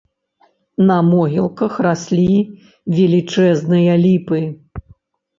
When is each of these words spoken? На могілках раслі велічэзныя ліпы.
На 0.87 0.95
могілках 1.09 1.75
раслі 1.87 2.31
велічэзныя 2.95 3.93
ліпы. 4.05 4.41